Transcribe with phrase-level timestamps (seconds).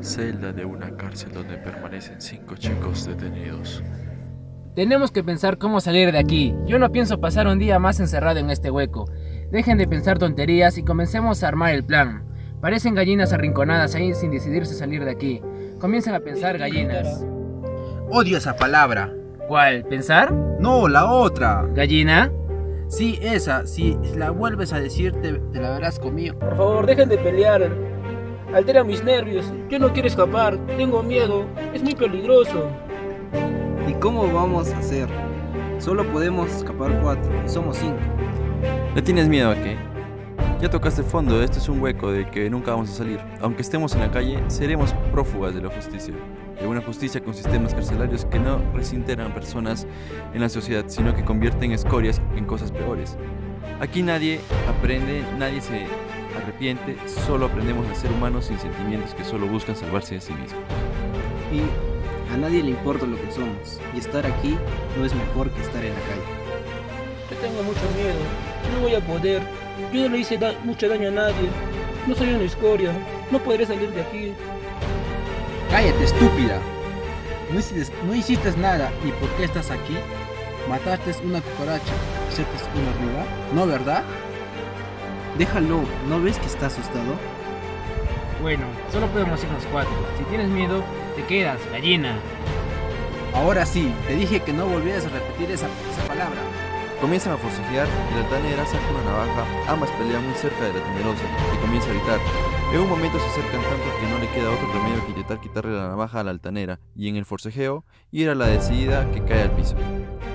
[0.00, 3.82] Celda de una cárcel donde permanecen cinco chicos detenidos.
[4.74, 6.54] Tenemos que pensar cómo salir de aquí.
[6.66, 9.08] Yo no pienso pasar un día más encerrado en este hueco.
[9.50, 12.24] Dejen de pensar tonterías y comencemos a armar el plan.
[12.60, 15.40] Parecen gallinas arrinconadas ahí sin decidirse salir de aquí.
[15.80, 17.24] Comiencen a pensar gallinas.
[18.10, 19.12] Odio esa palabra.
[19.46, 19.84] ¿Cuál?
[19.84, 20.32] ¿Pensar?
[20.32, 21.66] No, la otra.
[21.74, 22.32] ¿Gallina?
[22.88, 23.66] Sí, esa.
[23.66, 26.38] Si la vuelves a decir, te, te la verás conmigo.
[26.38, 27.70] Por favor, dejen de pelear.
[28.54, 29.52] Altera mis nervios.
[29.68, 30.56] Yo no quiero escapar.
[30.78, 31.44] Tengo miedo.
[31.72, 32.68] Es muy peligroso.
[33.88, 35.08] ¿Y cómo vamos a hacer?
[35.80, 37.98] Solo podemos escapar cuatro y somos cinco.
[38.94, 39.76] ¿Le tienes miedo a qué?
[40.60, 43.18] Ya tocaste fondo, este es un hueco del que nunca vamos a salir.
[43.40, 46.14] Aunque estemos en la calle, seremos prófugas de la justicia.
[46.60, 49.84] De una justicia con sistemas carcelarios que no resinteran personas
[50.32, 53.16] en la sociedad, sino que convierten escorias en cosas peores.
[53.80, 55.86] Aquí nadie aprende, nadie se
[56.36, 60.62] arrepiente, solo aprendemos a ser humanos sin sentimientos que solo buscan salvarse de sí mismos.
[61.52, 64.56] Y a nadie le importa lo que somos, y estar aquí
[64.98, 66.44] no es mejor que estar en la calle.
[67.30, 68.20] Yo tengo mucho miedo.
[68.74, 69.42] No voy a poder.
[69.92, 71.48] Yo no le hice da mucho daño a nadie.
[72.06, 72.92] No soy una escoria.
[73.30, 74.32] No podré salir de aquí.
[75.70, 76.60] Cállate, estúpida.
[77.52, 78.92] No hiciste, no hiciste nada.
[79.04, 79.96] ¿Y por qué estás aquí?
[80.68, 81.92] Mataste una cucaracha.
[82.28, 83.24] ¿Hiciste una hormiga?
[83.54, 84.02] ¿No, verdad?
[85.38, 87.14] Déjalo, ¿no ves que está asustado?
[88.40, 89.92] Bueno, solo podemos irnos cuatro.
[90.16, 90.84] Si tienes miedo,
[91.16, 92.16] te quedas, gallina.
[93.34, 96.40] Ahora sí, te dije que no volvieras a repetir esa, esa palabra.
[97.00, 100.84] Comienzan a forcejear y la altanera saca una navaja, ambas pelean muy cerca de la
[100.84, 102.20] temerosa, que comienza a gritar.
[102.72, 105.72] En un momento se acercan tanto que no le queda otro remedio que intentar quitarle
[105.72, 109.42] la navaja a la altanera, y en el forcejeo, ir a la decidida que cae
[109.42, 109.74] al piso.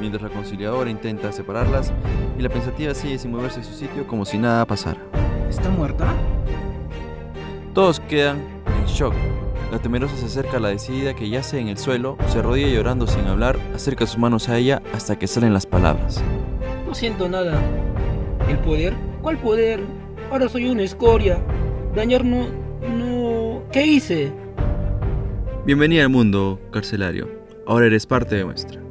[0.00, 1.92] Mientras la conciliadora intenta separarlas,
[2.38, 5.00] y la pensativa sigue sin moverse de su sitio como si nada pasara.
[5.48, 6.12] ¿Está muerta?
[7.74, 9.14] Todos quedan en shock.
[9.72, 13.06] La temerosa se acerca a la decidida que yace en el suelo, se arrodilla llorando
[13.06, 16.22] sin hablar, acerca sus manos a ella hasta que salen las palabras.
[16.86, 17.60] No siento nada.
[18.48, 18.94] ¿El poder?
[19.20, 19.80] ¿Cuál poder?
[20.30, 21.38] Ahora soy una escoria.
[21.94, 22.46] Dañar no...
[22.96, 23.62] no...
[23.72, 24.32] ¿Qué hice?
[25.66, 27.28] Bienvenida al mundo, carcelario.
[27.66, 28.87] Ahora eres parte de nuestra.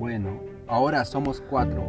[0.00, 1.86] Bueno, ahora somos cuatro.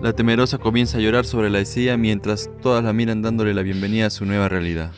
[0.00, 4.06] La temerosa comienza a llorar sobre la decidida mientras todas la miran dándole la bienvenida
[4.06, 4.92] a su nueva realidad.